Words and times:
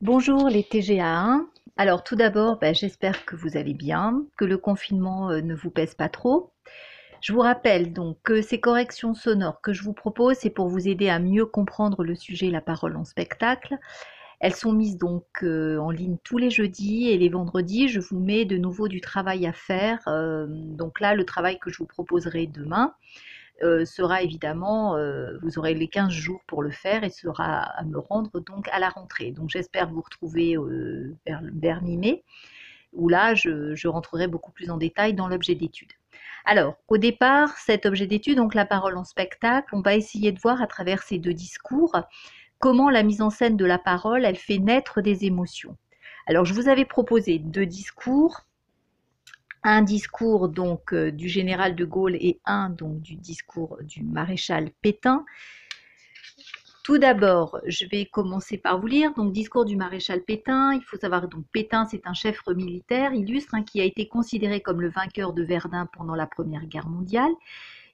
Bonjour 0.00 0.48
les 0.48 0.62
TGA1. 0.62 1.44
Alors 1.76 2.04
tout 2.04 2.14
d'abord, 2.14 2.60
ben, 2.60 2.72
j'espère 2.72 3.24
que 3.24 3.34
vous 3.34 3.56
allez 3.56 3.74
bien, 3.74 4.24
que 4.36 4.44
le 4.44 4.56
confinement 4.56 5.28
euh, 5.30 5.40
ne 5.40 5.56
vous 5.56 5.70
pèse 5.72 5.96
pas 5.96 6.08
trop. 6.08 6.52
Je 7.20 7.32
vous 7.32 7.40
rappelle 7.40 7.92
donc 7.92 8.16
que 8.22 8.40
ces 8.40 8.60
corrections 8.60 9.12
sonores 9.14 9.60
que 9.60 9.72
je 9.72 9.82
vous 9.82 9.92
propose, 9.92 10.36
c'est 10.36 10.50
pour 10.50 10.68
vous 10.68 10.86
aider 10.86 11.08
à 11.08 11.18
mieux 11.18 11.46
comprendre 11.46 12.04
le 12.04 12.14
sujet 12.14 12.48
la 12.48 12.60
parole 12.60 12.96
en 12.96 13.04
spectacle. 13.04 13.76
Elles 14.38 14.54
sont 14.54 14.72
mises 14.72 14.98
donc 14.98 15.24
euh, 15.42 15.78
en 15.78 15.90
ligne 15.90 16.16
tous 16.22 16.38
les 16.38 16.50
jeudis 16.50 17.08
et 17.08 17.18
les 17.18 17.28
vendredis, 17.28 17.88
je 17.88 17.98
vous 17.98 18.20
mets 18.20 18.44
de 18.44 18.56
nouveau 18.56 18.86
du 18.86 19.00
travail 19.00 19.48
à 19.48 19.52
faire. 19.52 19.98
Euh, 20.06 20.46
donc 20.48 21.00
là, 21.00 21.16
le 21.16 21.24
travail 21.24 21.58
que 21.58 21.70
je 21.70 21.78
vous 21.78 21.86
proposerai 21.86 22.46
demain, 22.46 22.94
euh, 23.62 23.84
sera 23.84 24.22
évidemment, 24.22 24.96
euh, 24.96 25.36
vous 25.42 25.58
aurez 25.58 25.74
les 25.74 25.88
15 25.88 26.10
jours 26.10 26.40
pour 26.46 26.62
le 26.62 26.70
faire 26.70 27.02
et 27.02 27.10
sera 27.10 27.62
à 27.62 27.82
me 27.84 27.98
rendre 27.98 28.38
donc 28.40 28.68
à 28.68 28.78
la 28.78 28.88
rentrée. 28.88 29.32
Donc 29.32 29.50
j'espère 29.50 29.90
vous 29.90 30.00
retrouver 30.00 30.56
euh, 30.56 31.16
vers, 31.26 31.82
mi-mai, 31.82 32.24
où 32.92 33.08
là 33.08 33.34
je, 33.34 33.88
rentrerai 33.88 34.28
beaucoup 34.28 34.52
plus 34.52 34.70
en 34.70 34.76
détail 34.76 35.14
dans 35.14 35.26
l'objet 35.26 35.56
d'étude. 35.56 35.90
Alors, 36.44 36.76
au 36.86 36.98
départ, 36.98 37.58
cet 37.58 37.84
objet 37.84 38.06
d'étude, 38.06 38.36
donc 38.36 38.54
la 38.54 38.64
parole 38.64 38.96
en 38.96 39.04
spectacle, 39.04 39.74
on 39.74 39.82
va 39.82 39.96
essayer 39.96 40.30
de 40.30 40.38
voir 40.40 40.62
à 40.62 40.66
travers 40.66 41.02
ces 41.02 41.18
deux 41.18 41.34
discours 41.34 41.92
comment 42.60 42.90
la 42.90 43.02
mise 43.02 43.22
en 43.22 43.30
scène 43.30 43.56
de 43.56 43.64
la 43.64 43.78
parole, 43.78 44.24
elle 44.24 44.36
fait 44.36 44.58
naître 44.58 45.00
des 45.00 45.24
émotions. 45.24 45.76
Alors, 46.26 46.44
je 46.44 46.54
vous 46.54 46.68
avais 46.68 46.84
proposé 46.84 47.38
deux 47.38 47.66
discours 47.66 48.42
un 49.62 49.82
discours 49.82 50.48
donc 50.48 50.92
euh, 50.92 51.10
du 51.10 51.28
général 51.28 51.74
de 51.74 51.84
Gaulle 51.84 52.16
et 52.16 52.40
un 52.44 52.70
donc 52.70 53.00
du 53.00 53.16
discours 53.16 53.78
du 53.82 54.02
maréchal 54.02 54.70
Pétain. 54.82 55.24
Tout 56.88 56.96
d'abord, 56.96 57.60
je 57.66 57.84
vais 57.84 58.06
commencer 58.06 58.56
par 58.56 58.80
vous 58.80 58.86
lire. 58.86 59.12
Donc, 59.12 59.34
discours 59.34 59.66
du 59.66 59.76
maréchal 59.76 60.22
Pétain. 60.22 60.72
Il 60.72 60.82
faut 60.82 60.96
savoir 60.96 61.28
donc 61.28 61.44
Pétain, 61.52 61.84
c'est 61.84 62.06
un 62.06 62.14
chef 62.14 62.40
militaire 62.46 63.12
illustre 63.12 63.54
hein, 63.54 63.62
qui 63.62 63.82
a 63.82 63.84
été 63.84 64.08
considéré 64.08 64.62
comme 64.62 64.80
le 64.80 64.88
vainqueur 64.88 65.34
de 65.34 65.42
Verdun 65.42 65.86
pendant 65.92 66.14
la 66.14 66.26
Première 66.26 66.64
Guerre 66.64 66.88
mondiale. 66.88 67.32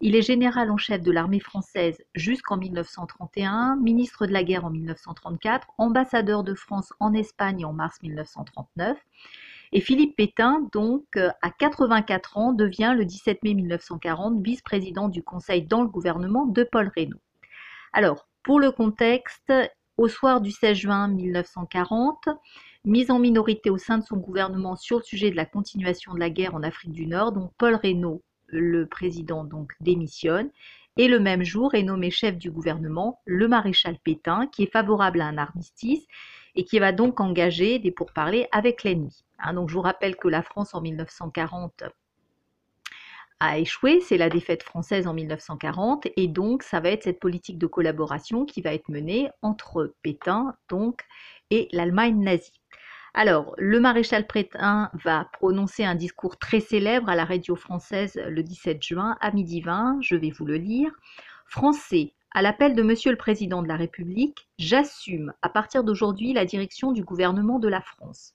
Il 0.00 0.14
est 0.14 0.22
général 0.22 0.70
en 0.70 0.76
chef 0.76 1.02
de 1.02 1.10
l'armée 1.10 1.40
française 1.40 2.04
jusqu'en 2.14 2.56
1931, 2.56 3.74
ministre 3.82 4.26
de 4.26 4.32
la 4.32 4.44
guerre 4.44 4.64
en 4.64 4.70
1934, 4.70 5.66
ambassadeur 5.76 6.44
de 6.44 6.54
France 6.54 6.92
en 7.00 7.14
Espagne 7.14 7.64
en 7.64 7.72
mars 7.72 8.00
1939. 8.00 8.96
Et 9.76 9.80
Philippe 9.80 10.14
Pétain, 10.14 10.68
donc, 10.72 11.04
euh, 11.16 11.30
à 11.42 11.50
84 11.50 12.38
ans, 12.38 12.52
devient 12.52 12.94
le 12.96 13.04
17 13.04 13.42
mai 13.42 13.54
1940 13.54 14.40
vice-président 14.40 15.08
du 15.08 15.24
Conseil 15.24 15.62
dans 15.62 15.82
le 15.82 15.88
gouvernement 15.88 16.46
de 16.46 16.62
Paul 16.62 16.92
Reynaud. 16.94 17.18
Alors, 17.92 18.28
pour 18.44 18.60
le 18.60 18.70
contexte, 18.70 19.52
au 19.98 20.06
soir 20.06 20.40
du 20.40 20.52
16 20.52 20.76
juin 20.76 21.08
1940, 21.08 22.28
mise 22.84 23.10
en 23.10 23.18
minorité 23.18 23.68
au 23.68 23.76
sein 23.76 23.98
de 23.98 24.04
son 24.04 24.16
gouvernement 24.16 24.76
sur 24.76 24.98
le 24.98 25.02
sujet 25.02 25.32
de 25.32 25.36
la 25.36 25.44
continuation 25.44 26.14
de 26.14 26.20
la 26.20 26.30
guerre 26.30 26.54
en 26.54 26.62
Afrique 26.62 26.92
du 26.92 27.08
Nord, 27.08 27.32
donc 27.32 27.50
Paul 27.58 27.74
Reynaud, 27.74 28.22
le 28.46 28.86
président, 28.86 29.42
donc 29.42 29.72
démissionne, 29.80 30.50
et 30.96 31.08
le 31.08 31.18
même 31.18 31.42
jour 31.42 31.74
est 31.74 31.82
nommé 31.82 32.12
chef 32.12 32.38
du 32.38 32.52
gouvernement 32.52 33.20
le 33.24 33.48
maréchal 33.48 33.98
Pétain, 34.04 34.46
qui 34.46 34.62
est 34.62 34.72
favorable 34.72 35.20
à 35.20 35.26
un 35.26 35.36
armistice 35.36 36.06
et 36.54 36.64
qui 36.64 36.78
va 36.78 36.92
donc 36.92 37.20
engager 37.20 37.78
des 37.78 37.90
pourparlers 37.90 38.48
avec 38.52 38.82
l'ennemi. 38.82 39.24
Hein, 39.38 39.54
donc 39.54 39.68
je 39.68 39.74
vous 39.74 39.80
rappelle 39.80 40.16
que 40.16 40.28
la 40.28 40.42
France 40.42 40.74
en 40.74 40.80
1940 40.80 41.84
a 43.40 43.58
échoué, 43.58 44.00
c'est 44.00 44.16
la 44.16 44.30
défaite 44.30 44.62
française 44.62 45.06
en 45.06 45.14
1940, 45.14 46.06
et 46.16 46.28
donc 46.28 46.62
ça 46.62 46.80
va 46.80 46.90
être 46.90 47.02
cette 47.02 47.20
politique 47.20 47.58
de 47.58 47.66
collaboration 47.66 48.44
qui 48.44 48.62
va 48.62 48.72
être 48.72 48.88
menée 48.88 49.28
entre 49.42 49.94
Pétain 50.02 50.54
donc 50.68 51.02
et 51.50 51.68
l'Allemagne 51.72 52.22
nazie. 52.22 52.60
Alors, 53.16 53.54
le 53.58 53.78
maréchal 53.78 54.26
Pétain 54.26 54.90
va 54.94 55.28
prononcer 55.32 55.84
un 55.84 55.94
discours 55.94 56.36
très 56.36 56.58
célèbre 56.58 57.08
à 57.08 57.14
la 57.14 57.24
radio 57.24 57.54
française 57.54 58.20
le 58.26 58.42
17 58.42 58.82
juin 58.82 59.16
à 59.20 59.30
midi 59.30 59.60
20, 59.60 59.98
je 60.00 60.16
vais 60.16 60.30
vous 60.30 60.44
le 60.44 60.56
lire. 60.56 60.90
Français, 61.46 62.13
à 62.34 62.42
l'appel 62.42 62.74
de 62.74 62.82
Monsieur 62.82 63.12
le 63.12 63.16
Président 63.16 63.62
de 63.62 63.68
la 63.68 63.76
République, 63.76 64.48
j'assume 64.58 65.32
à 65.40 65.48
partir 65.48 65.84
d'aujourd'hui 65.84 66.32
la 66.32 66.44
direction 66.44 66.90
du 66.90 67.04
gouvernement 67.04 67.60
de 67.60 67.68
la 67.68 67.80
France. 67.80 68.34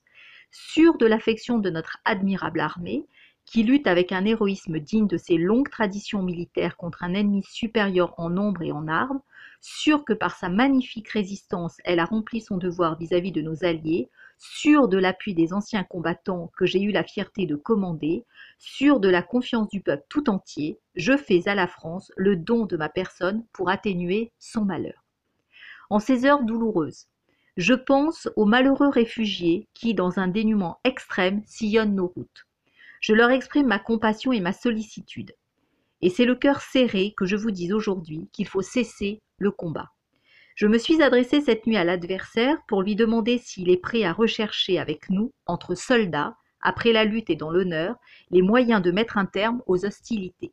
Sûr 0.50 0.96
de 0.96 1.04
l'affection 1.04 1.58
de 1.58 1.68
notre 1.68 1.98
admirable 2.06 2.60
armée, 2.60 3.04
qui 3.44 3.62
lutte 3.62 3.86
avec 3.86 4.10
un 4.12 4.24
héroïsme 4.24 4.80
digne 4.80 5.06
de 5.06 5.18
ses 5.18 5.36
longues 5.36 5.68
traditions 5.68 6.22
militaires 6.22 6.78
contre 6.78 7.04
un 7.04 7.12
ennemi 7.12 7.42
supérieur 7.42 8.14
en 8.16 8.30
nombre 8.30 8.62
et 8.62 8.72
en 8.72 8.88
armes, 8.88 9.20
sûr 9.60 10.06
que 10.06 10.14
par 10.14 10.34
sa 10.34 10.48
magnifique 10.48 11.08
résistance 11.08 11.76
elle 11.84 11.98
a 11.98 12.06
rempli 12.06 12.40
son 12.40 12.56
devoir 12.56 12.96
vis-à-vis 12.96 13.32
de 13.32 13.42
nos 13.42 13.64
alliés, 13.64 14.08
sûr 14.38 14.88
de 14.88 14.96
l'appui 14.96 15.34
des 15.34 15.52
anciens 15.52 15.84
combattants 15.84 16.50
que 16.56 16.64
j'ai 16.64 16.80
eu 16.80 16.90
la 16.90 17.04
fierté 17.04 17.44
de 17.44 17.56
commander, 17.56 18.24
sûr 18.58 18.98
de 18.98 19.10
la 19.10 19.22
confiance 19.22 19.68
du 19.68 19.82
peuple 19.82 20.06
tout 20.08 20.30
entier, 20.30 20.78
je 21.00 21.16
fais 21.16 21.48
à 21.48 21.54
la 21.54 21.66
France 21.66 22.12
le 22.16 22.36
don 22.36 22.66
de 22.66 22.76
ma 22.76 22.88
personne 22.88 23.44
pour 23.52 23.70
atténuer 23.70 24.32
son 24.38 24.64
malheur. 24.64 25.04
En 25.88 25.98
ces 25.98 26.26
heures 26.26 26.44
douloureuses, 26.44 27.08
je 27.56 27.74
pense 27.74 28.28
aux 28.36 28.44
malheureux 28.44 28.90
réfugiés 28.90 29.66
qui, 29.74 29.94
dans 29.94 30.18
un 30.18 30.28
dénuement 30.28 30.78
extrême, 30.84 31.42
sillonnent 31.46 31.94
nos 31.94 32.06
routes. 32.06 32.46
Je 33.00 33.14
leur 33.14 33.30
exprime 33.30 33.66
ma 33.66 33.78
compassion 33.78 34.32
et 34.32 34.40
ma 34.40 34.52
sollicitude. 34.52 35.34
Et 36.02 36.10
c'est 36.10 36.26
le 36.26 36.34
cœur 36.34 36.60
serré 36.60 37.14
que 37.16 37.26
je 37.26 37.36
vous 37.36 37.50
dis 37.50 37.72
aujourd'hui 37.72 38.28
qu'il 38.32 38.46
faut 38.46 38.62
cesser 38.62 39.20
le 39.38 39.50
combat. 39.50 39.90
Je 40.54 40.66
me 40.66 40.78
suis 40.78 41.02
adressé 41.02 41.40
cette 41.40 41.66
nuit 41.66 41.76
à 41.78 41.84
l'adversaire 41.84 42.58
pour 42.68 42.82
lui 42.82 42.94
demander 42.94 43.38
s'il 43.38 43.70
est 43.70 43.80
prêt 43.80 44.04
à 44.04 44.12
rechercher 44.12 44.78
avec 44.78 45.08
nous, 45.08 45.32
entre 45.46 45.74
soldats, 45.74 46.36
après 46.60 46.92
la 46.92 47.04
lutte 47.04 47.30
et 47.30 47.36
dans 47.36 47.50
l'honneur, 47.50 47.96
les 48.30 48.42
moyens 48.42 48.82
de 48.82 48.90
mettre 48.90 49.16
un 49.16 49.24
terme 49.24 49.62
aux 49.66 49.86
hostilités. 49.86 50.52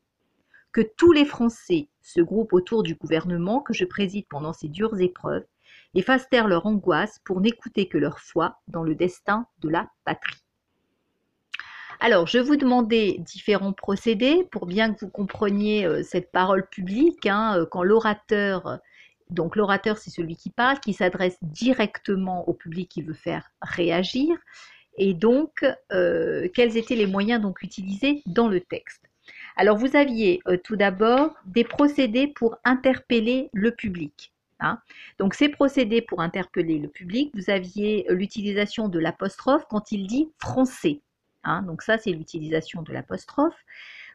Que 0.78 0.84
tous 0.96 1.12
les 1.12 1.26
Français 1.26 1.88
se 2.04 2.22
groupent 2.22 2.54
autour 2.54 2.84
du 2.84 2.94
gouvernement 2.94 3.62
que 3.62 3.74
je 3.74 3.84
préside 3.84 4.28
pendant 4.30 4.54
ces 4.54 4.68
dures 4.68 5.02
épreuves 5.02 5.44
et 5.96 6.04
fassent 6.04 6.30
taire 6.30 6.48
leur 6.48 6.68
angoisse 6.68 7.20
pour 7.26 7.42
n'écouter 7.42 7.88
que 7.88 7.98
leur 7.98 8.20
foi 8.20 8.60
dans 8.68 8.84
le 8.84 8.94
destin 8.94 9.48
de 9.62 9.70
la 9.70 9.90
patrie. 10.06 10.44
Alors, 12.00 12.28
je 12.28 12.38
vous 12.38 12.58
demander 12.58 13.18
différents 13.18 13.74
procédés 13.74 14.48
pour 14.52 14.68
bien 14.68 14.94
que 14.94 15.04
vous 15.04 15.10
compreniez 15.10 15.88
euh, 15.88 16.04
cette 16.04 16.32
parole 16.32 16.68
publique. 16.68 17.26
Hein, 17.26 17.58
euh, 17.58 17.66
quand 17.66 17.82
l'orateur 17.82 18.80
donc 19.32 19.56
l'orateur, 19.56 19.98
c'est 19.98 20.12
celui 20.12 20.36
qui 20.36 20.52
parle, 20.52 20.80
qui 20.80 20.94
s'adresse 20.94 21.40
directement 21.42 22.48
au 22.48 22.54
public 22.54 22.88
qui 22.88 23.02
veut 23.02 23.16
faire 23.16 23.52
réagir. 23.64 24.38
Et 25.00 25.16
donc, 25.16 25.66
euh, 25.92 26.48
quels 26.54 26.78
étaient 26.78 26.96
les 26.96 27.08
moyens 27.08 27.42
donc 27.42 27.64
utilisés 27.64 28.22
dans 28.28 28.48
le 28.48 28.62
texte? 28.62 29.07
Alors, 29.60 29.76
vous 29.76 29.96
aviez 29.96 30.40
euh, 30.48 30.58
tout 30.64 30.76
d'abord 30.76 31.34
des 31.46 31.64
procédés 31.64 32.28
pour 32.28 32.58
interpeller 32.64 33.50
le 33.54 33.72
public. 33.72 34.32
Hein. 34.60 34.80
Donc, 35.18 35.34
ces 35.34 35.50
procédés 35.50 36.04
pour 36.04 36.22
interpeller 36.22 36.78
le 36.78 36.88
public, 36.88 37.32
vous 37.34 37.50
aviez 37.50 38.06
l'utilisation 38.10 38.88
de 38.88 39.00
l'apostrophe 39.00 39.64
quand 39.68 39.92
il 39.92 40.06
dit 40.06 40.30
français. 40.38 41.02
Hein. 41.44 41.64
Donc, 41.64 41.82
ça, 41.82 41.98
c'est 41.98 42.12
l'utilisation 42.12 42.84
de 42.84 42.94
l'apostrophe. 42.94 43.56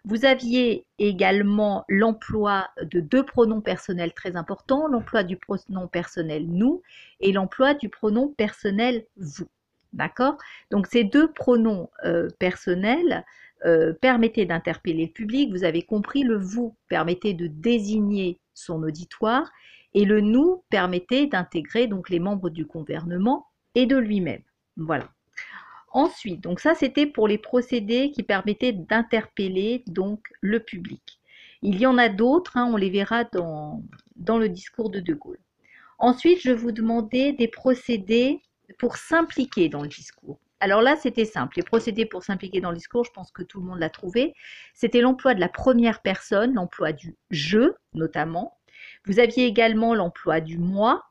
Vous 0.04 0.24
aviez 0.24 0.84
également 0.98 1.84
l'emploi 1.88 2.68
de 2.80 3.00
deux 3.00 3.24
pronoms 3.24 3.60
personnels 3.60 4.12
très 4.12 4.36
importants, 4.36 4.86
l'emploi 4.86 5.24
du 5.24 5.36
pronom 5.36 5.88
personnel 5.88 6.46
nous 6.46 6.82
et 7.18 7.32
l'emploi 7.32 7.74
du 7.74 7.88
pronom 7.88 8.28
personnel 8.28 9.06
vous. 9.16 9.48
D'accord? 9.92 10.38
Donc 10.70 10.86
ces 10.86 11.04
deux 11.04 11.30
pronoms 11.30 11.90
euh, 12.04 12.28
personnels 12.38 13.24
euh, 13.64 13.92
permettaient 13.92 14.46
d'interpeller 14.46 15.06
le 15.06 15.12
public. 15.12 15.50
Vous 15.50 15.64
avez 15.64 15.82
compris, 15.82 16.22
le 16.22 16.36
vous 16.36 16.76
permettait 16.88 17.34
de 17.34 17.46
désigner 17.46 18.40
son 18.54 18.82
auditoire 18.82 19.50
et 19.94 20.04
le 20.04 20.20
nous 20.20 20.64
permettait 20.70 21.26
d'intégrer 21.26 21.86
donc 21.86 22.08
les 22.08 22.18
membres 22.18 22.50
du 22.50 22.64
gouvernement 22.64 23.46
et 23.74 23.86
de 23.86 23.96
lui-même. 23.96 24.42
Voilà. 24.76 25.10
Ensuite, 25.92 26.40
donc 26.40 26.60
ça 26.60 26.74
c'était 26.74 27.06
pour 27.06 27.28
les 27.28 27.38
procédés 27.38 28.10
qui 28.12 28.22
permettaient 28.22 28.72
d'interpeller 28.72 29.84
donc 29.86 30.20
le 30.40 30.60
public. 30.60 31.20
Il 31.60 31.78
y 31.78 31.86
en 31.86 31.98
a 31.98 32.08
d'autres, 32.08 32.56
hein, 32.56 32.68
on 32.72 32.76
les 32.76 32.90
verra 32.90 33.24
dans 33.24 34.38
le 34.38 34.48
discours 34.48 34.90
de 34.90 35.00
De 35.00 35.14
Gaulle. 35.14 35.38
Ensuite, 36.02 36.40
je 36.40 36.50
vous 36.50 36.72
demandais 36.72 37.32
des 37.32 37.46
procédés 37.46 38.42
pour 38.78 38.96
s'impliquer 38.96 39.68
dans 39.68 39.82
le 39.82 39.88
discours. 39.88 40.40
Alors 40.62 40.80
là, 40.80 40.94
c'était 40.94 41.24
simple. 41.24 41.54
Les 41.56 41.64
procédés 41.64 42.06
pour 42.06 42.22
s'impliquer 42.22 42.60
dans 42.60 42.70
le 42.70 42.76
discours, 42.76 43.04
je 43.04 43.10
pense 43.10 43.32
que 43.32 43.42
tout 43.42 43.58
le 43.58 43.66
monde 43.66 43.80
l'a 43.80 43.90
trouvé. 43.90 44.32
C'était 44.74 45.00
l'emploi 45.00 45.34
de 45.34 45.40
la 45.40 45.48
première 45.48 46.02
personne, 46.02 46.54
l'emploi 46.54 46.92
du 46.92 47.16
je 47.30 47.72
notamment. 47.94 48.56
Vous 49.04 49.18
aviez 49.18 49.46
également 49.46 49.92
l'emploi 49.92 50.40
du 50.40 50.58
moi 50.58 51.02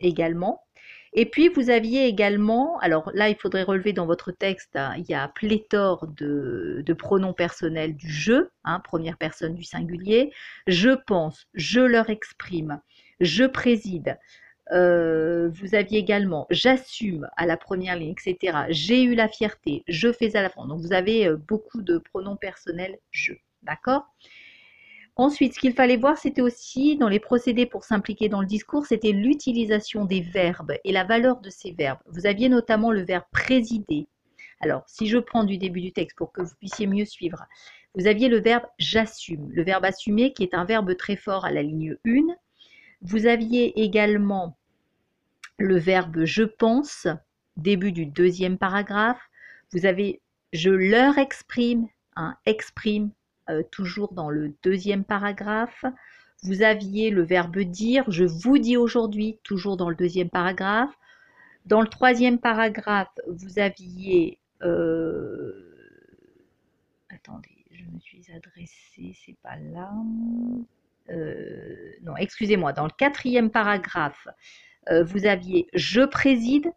également. 0.00 0.64
Et 1.12 1.26
puis, 1.26 1.48
vous 1.48 1.70
aviez 1.70 2.06
également, 2.06 2.80
alors 2.80 3.08
là, 3.14 3.28
il 3.28 3.36
faudrait 3.36 3.62
relever 3.62 3.92
dans 3.92 4.06
votre 4.06 4.32
texte, 4.32 4.74
hein, 4.74 4.94
il 4.98 5.08
y 5.08 5.14
a 5.14 5.28
pléthore 5.28 6.08
de, 6.08 6.82
pronoms 6.98 7.34
personnels 7.34 7.94
du 7.94 8.10
je, 8.10 8.48
hein, 8.64 8.80
première 8.80 9.16
personne 9.16 9.54
du 9.54 9.62
singulier. 9.62 10.32
Je 10.66 10.90
pense, 11.06 11.46
je 11.54 11.80
leur 11.80 12.10
exprime, 12.10 12.80
je 13.20 13.44
préside, 13.44 14.18
Euh, 14.70 15.50
vous 15.50 15.74
aviez 15.74 15.98
également 15.98 16.46
j'assume 16.50 17.28
à 17.36 17.46
la 17.46 17.56
première 17.56 17.96
ligne, 17.96 18.14
etc. 18.18 18.58
J'ai 18.68 19.02
eu 19.02 19.14
la 19.14 19.28
fierté, 19.28 19.82
je 19.88 20.12
fais 20.12 20.36
à 20.36 20.42
la 20.42 20.48
fin. 20.48 20.66
Donc 20.66 20.80
vous 20.80 20.92
avez 20.92 21.26
euh, 21.26 21.36
beaucoup 21.36 21.82
de 21.82 21.98
pronoms 21.98 22.36
personnels 22.36 22.98
je. 23.10 23.32
D'accord? 23.62 24.06
Ensuite, 25.16 25.54
ce 25.54 25.60
qu'il 25.60 25.74
fallait 25.74 25.98
voir, 25.98 26.16
c'était 26.16 26.40
aussi 26.40 26.96
dans 26.96 27.08
les 27.08 27.20
procédés 27.20 27.66
pour 27.66 27.84
s'impliquer 27.84 28.30
dans 28.30 28.40
le 28.40 28.46
discours, 28.46 28.86
c'était 28.86 29.12
l'utilisation 29.12 30.06
des 30.06 30.22
verbes 30.22 30.72
et 30.84 30.92
la 30.92 31.04
valeur 31.04 31.40
de 31.42 31.50
ces 31.50 31.72
verbes. 31.72 31.98
Vous 32.06 32.26
aviez 32.26 32.48
notamment 32.48 32.90
le 32.90 33.02
verbe 33.02 33.24
présider. 33.30 34.08
Alors, 34.60 34.84
si 34.86 35.06
je 35.06 35.18
prends 35.18 35.44
du 35.44 35.58
début 35.58 35.82
du 35.82 35.92
texte 35.92 36.16
pour 36.16 36.32
que 36.32 36.40
vous 36.40 36.54
puissiez 36.58 36.86
mieux 36.86 37.04
suivre, 37.04 37.44
vous 37.94 38.06
aviez 38.06 38.28
le 38.28 38.40
verbe 38.40 38.64
j'assume, 38.78 39.50
le 39.52 39.62
verbe 39.62 39.84
assumer 39.84 40.32
qui 40.32 40.44
est 40.44 40.54
un 40.54 40.64
verbe 40.64 40.96
très 40.96 41.16
fort 41.16 41.44
à 41.44 41.50
la 41.50 41.62
ligne 41.62 41.96
1. 42.06 42.34
Vous 43.02 43.26
aviez 43.26 43.82
également 43.82 44.56
le 45.58 45.76
verbe 45.76 46.24
je 46.24 46.42
pense, 46.42 47.06
début 47.56 47.92
du 47.92 48.06
deuxième 48.06 48.58
paragraphe. 48.58 49.20
Vous 49.72 49.86
avez 49.86 50.20
je 50.52 50.70
leur 50.70 51.18
exprime, 51.18 51.88
un 52.14 52.36
exprime, 52.44 53.10
euh, 53.48 53.62
toujours 53.70 54.12
dans 54.12 54.30
le 54.30 54.54
deuxième 54.62 55.04
paragraphe. 55.04 55.84
Vous 56.42 56.62
aviez 56.62 57.10
le 57.10 57.22
verbe 57.22 57.58
dire, 57.58 58.04
je 58.08 58.24
vous 58.24 58.58
dis 58.58 58.76
aujourd'hui, 58.76 59.38
toujours 59.44 59.76
dans 59.76 59.88
le 59.88 59.96
deuxième 59.96 60.28
paragraphe. 60.28 60.94
Dans 61.66 61.80
le 61.80 61.88
troisième 61.88 62.38
paragraphe, 62.38 63.12
vous 63.28 63.58
aviez... 63.58 64.38
Euh, 64.62 65.52
attendez, 67.08 67.64
je 67.70 67.84
me 67.84 67.98
suis 68.00 68.24
adressée, 68.32 69.16
c'est 69.24 69.36
pas 69.42 69.56
là. 69.56 69.92
Euh, 71.10 71.92
non, 72.02 72.16
excusez-moi, 72.16 72.72
dans 72.72 72.84
le 72.84 72.92
quatrième 72.96 73.50
paragraphe, 73.50 74.26
vous 74.90 75.26
aviez 75.26 75.68
je 75.74 76.00
préside. 76.00 76.72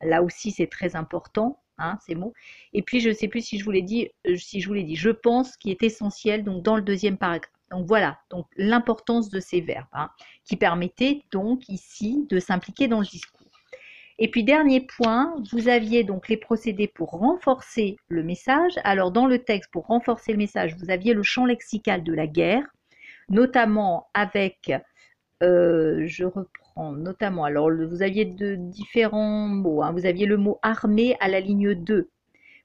Là 0.00 0.22
aussi, 0.22 0.50
c'est 0.50 0.66
très 0.66 0.96
important. 0.96 1.60
Hein, 1.80 1.98
ces 2.06 2.14
mots. 2.14 2.34
Et 2.74 2.82
puis, 2.82 3.00
je 3.00 3.08
ne 3.08 3.14
sais 3.14 3.26
plus 3.26 3.40
si 3.40 3.58
je 3.58 3.64
vous 3.64 3.70
l'ai 3.70 3.80
dit, 3.80 4.10
euh, 4.26 4.36
si 4.36 4.60
je 4.60 4.68
vous 4.68 4.74
l'ai 4.74 4.84
dit, 4.84 4.96
je 4.96 5.08
pense 5.08 5.56
qui 5.56 5.70
est 5.70 5.82
essentiel 5.82 6.44
donc 6.44 6.62
dans 6.62 6.76
le 6.76 6.82
deuxième 6.82 7.16
paragraphe. 7.16 7.50
Donc 7.70 7.86
voilà, 7.86 8.18
donc 8.30 8.46
l'importance 8.56 9.30
de 9.30 9.40
ces 9.40 9.60
verbes 9.60 9.86
hein, 9.92 10.10
qui 10.44 10.56
permettaient 10.56 11.22
donc 11.32 11.68
ici 11.68 12.26
de 12.28 12.38
s'impliquer 12.38 12.88
dans 12.88 13.00
le 13.00 13.06
discours. 13.06 13.46
Et 14.18 14.30
puis 14.30 14.44
dernier 14.44 14.82
point, 14.82 15.34
vous 15.50 15.68
aviez 15.68 16.04
donc 16.04 16.28
les 16.28 16.36
procédés 16.36 16.88
pour 16.88 17.10
renforcer 17.10 17.96
le 18.08 18.22
message. 18.22 18.72
Alors 18.84 19.12
dans 19.12 19.26
le 19.26 19.38
texte, 19.38 19.70
pour 19.70 19.86
renforcer 19.86 20.32
le 20.32 20.38
message, 20.38 20.76
vous 20.76 20.90
aviez 20.90 21.14
le 21.14 21.22
champ 21.22 21.46
lexical 21.46 22.02
de 22.02 22.12
la 22.12 22.26
guerre, 22.26 22.66
notamment 23.30 24.08
avec, 24.14 24.72
euh, 25.42 26.02
je 26.06 26.24
reprends 26.24 26.92
notamment. 26.92 27.44
Alors, 27.44 27.70
vous 27.70 28.02
aviez 28.02 28.24
différents 28.24 29.48
mots. 29.48 29.82
Hein. 29.82 29.92
Vous 29.92 30.06
aviez 30.06 30.26
le 30.26 30.36
mot 30.36 30.58
armée 30.62 31.16
à 31.20 31.28
la 31.28 31.40
ligne 31.40 31.74
2. 31.74 32.10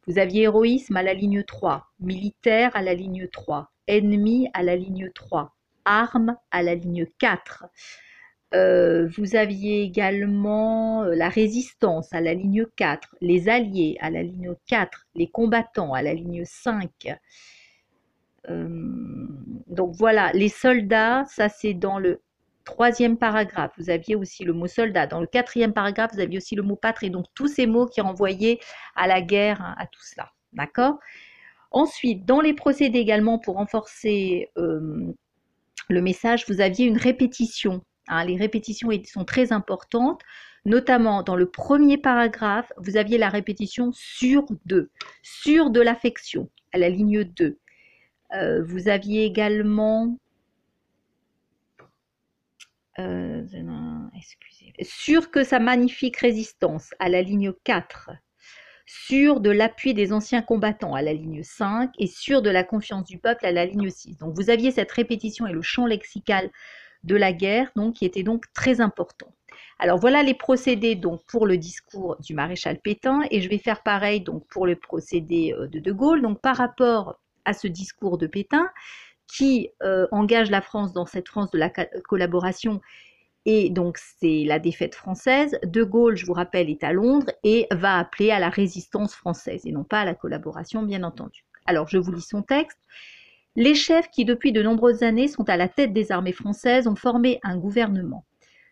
Vous 0.08 0.20
aviez 0.20 0.44
héroïsme 0.44 0.98
à 0.98 1.04
la 1.04 1.14
ligne 1.14 1.44
3. 1.44 1.88
Militaire 2.00 2.76
à 2.76 2.82
la 2.82 2.94
ligne 2.94 3.28
3. 3.28 3.72
Ennemi 3.88 4.50
à 4.54 4.64
la 4.64 4.76
ligne 4.76 5.10
3. 5.14 5.56
Arme 5.86 6.36
à 6.52 6.64
la 6.64 6.76
ligne 6.76 7.08
4. 7.20 7.66
Euh, 8.54 9.08
vous 9.18 9.36
aviez 9.36 9.82
également 9.82 11.04
euh, 11.04 11.16
la 11.16 11.30
résistance 11.30 12.14
à 12.14 12.22
la 12.22 12.34
ligne 12.34 12.66
4, 12.78 13.16
les 13.20 13.50
alliés 13.50 13.98
à 14.00 14.10
la 14.10 14.24
ligne 14.24 14.54
4, 14.68 15.08
les 15.16 15.28
combattants 15.28 15.94
à 15.94 16.02
la 16.02 16.14
ligne 16.14 16.44
5. 16.46 16.90
Euh, 18.50 19.28
donc 19.76 19.96
voilà, 19.96 20.32
les 20.34 20.50
soldats, 20.50 21.26
ça 21.28 21.50
c'est 21.50 21.74
dans 21.74 22.00
le 22.00 22.22
troisième 22.66 23.18
paragraphe, 23.18 23.72
vous 23.78 23.90
aviez 23.90 24.16
aussi 24.16 24.44
le 24.44 24.54
mot 24.54 24.68
soldat. 24.68 25.08
Dans 25.08 25.22
le 25.22 25.28
quatrième 25.28 25.74
paragraphe, 25.74 26.12
vous 26.14 26.20
aviez 26.20 26.38
aussi 26.38 26.56
le 26.56 26.64
mot 26.64 26.76
patrie. 26.76 27.12
Donc 27.12 27.26
tous 27.36 27.48
ces 27.48 27.68
mots 27.68 27.86
qui 27.86 28.02
renvoyaient 28.02 28.60
à 28.96 29.08
la 29.08 29.22
guerre, 29.22 29.62
hein, 29.62 29.76
à 29.78 29.86
tout 29.86 30.02
cela. 30.02 30.32
D'accord? 30.54 30.98
Ensuite, 31.72 32.26
dans 32.26 32.42
les 32.42 32.54
procédés 32.54 33.00
également 33.00 33.38
pour 33.38 33.56
renforcer 33.56 34.50
euh, 34.58 35.14
le 35.90 36.02
message, 36.02 36.46
vous 36.48 36.62
aviez 36.62 36.86
une 36.86 36.98
répétition. 36.98 37.82
Hein. 38.08 38.26
les 38.26 38.38
répétitions 38.38 38.90
sont 39.06 39.26
très 39.26 39.52
importantes, 39.52 40.22
notamment 40.64 41.22
dans 41.24 41.36
le 41.36 41.50
premier 41.50 41.98
paragraphe, 41.98 42.72
vous 42.78 42.98
aviez 42.98 43.18
la 43.18 43.30
répétition 43.30 43.92
sur 43.94 44.46
deux, 44.66 44.90
sur 45.22 45.70
de 45.70 45.82
l'affection, 45.82 46.50
à 46.72 46.78
la 46.78 46.90
ligne 46.90 47.24
2. 47.24 47.58
Euh, 48.34 48.64
vous 48.64 48.88
aviez 48.88 49.24
également 49.26 50.18
euh, 53.00 53.44
sur 54.82 55.32
que 55.32 55.44
sa 55.44 55.60
magnifique 55.60 56.18
résistance 56.18 56.92
à 57.00 57.10
la 57.10 57.22
ligne 57.22 57.54
4, 57.64 58.12
sur 58.86 59.40
de 59.40 59.50
l'appui 59.50 59.94
des 59.94 60.14
anciens 60.14 60.42
combattants 60.42 60.96
à 60.96 61.02
la 61.02 61.14
ligne 61.14 61.44
5 61.44 61.92
et 61.98 62.08
sur 62.08 62.42
de 62.42 62.50
la 62.50 62.64
confiance 62.64 63.06
du 63.06 63.18
peuple 63.18 63.46
à 63.46 63.52
la 63.52 63.66
ligne 63.66 63.90
6. 63.90 64.18
Donc 64.18 64.36
vous 64.36 64.50
aviez 64.50 64.72
cette 64.72 64.92
répétition 64.92 65.48
et 65.48 65.54
le 65.54 65.62
champ 65.62 65.86
lexical 65.86 66.50
de 67.04 67.16
la 67.16 67.34
guerre 67.34 67.72
donc, 67.76 67.96
qui 67.96 68.06
était 68.06 68.24
donc 68.24 68.46
très 68.54 68.82
important. 68.82 69.34
Alors 69.80 70.00
voilà 70.00 70.24
les 70.24 70.34
procédés 70.34 70.96
donc 70.96 71.22
pour 71.26 71.46
le 71.46 71.58
discours 71.58 72.16
du 72.22 72.34
maréchal 72.34 72.80
Pétain 72.80 73.22
et 73.30 73.42
je 73.42 73.50
vais 73.50 73.58
faire 73.58 73.84
pareil 73.84 74.22
donc 74.22 74.46
pour 74.48 74.66
le 74.66 74.76
procédé 74.76 75.54
euh, 75.54 75.68
de 75.68 75.80
De 75.80 75.92
Gaulle. 75.92 76.22
Donc 76.22 76.40
par 76.42 76.56
rapport 76.56 77.20
à 77.46 77.54
ce 77.54 77.68
discours 77.68 78.18
de 78.18 78.28
Pétain, 78.28 78.70
qui 79.28 79.70
euh, 79.84 80.08
engage 80.12 80.52
la 80.52 80.62
France 80.62 80.94
dans 80.94 81.06
cette 81.06 81.28
France 81.28 81.52
de 81.52 81.58
la 81.58 81.70
collaboration. 81.70 82.82
Et 83.46 83.70
donc, 83.70 83.98
c'est 83.98 84.44
la 84.46 84.60
défaite 84.60 84.96
française. 84.96 85.58
De 85.64 85.84
Gaulle, 85.84 86.18
je 86.18 86.26
vous 86.26 86.34
rappelle, 86.34 86.70
est 86.70 86.84
à 86.84 86.94
Londres 86.94 87.32
et 87.44 87.68
va 87.72 88.00
appeler 88.00 88.32
à 88.32 88.40
la 88.40 88.50
résistance 88.50 89.14
française 89.14 89.62
et 89.66 89.72
non 89.72 89.84
pas 89.84 90.02
à 90.02 90.06
la 90.06 90.16
collaboration, 90.16 90.82
bien 90.82 91.04
entendu. 91.04 91.46
Alors, 91.66 91.88
je 91.88 91.98
vous 91.98 92.12
lis 92.12 92.28
son 92.28 92.42
texte. 92.42 92.80
Les 93.56 93.76
chefs 93.76 94.10
qui, 94.10 94.26
depuis 94.26 94.52
de 94.52 94.62
nombreuses 94.62 95.04
années, 95.04 95.28
sont 95.28 95.48
à 95.48 95.58
la 95.58 95.68
tête 95.68 95.94
des 95.94 96.12
armées 96.12 96.34
françaises 96.34 96.88
ont 96.88 96.96
formé 96.96 97.40
un 97.44 97.58
gouvernement. 97.58 98.26